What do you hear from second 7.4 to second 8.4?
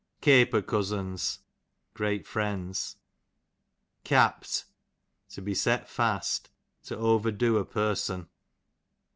a person.